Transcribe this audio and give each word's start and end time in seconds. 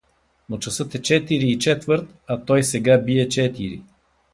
—Но 0.49 0.57
часът 0.57 0.95
е 0.95 1.01
четири 1.01 1.47
и 1.49 1.59
четвърт, 1.59 2.07
а 2.27 2.45
той 2.45 2.63
сега 2.63 2.97
бие 2.97 3.29
четири. 3.29 3.83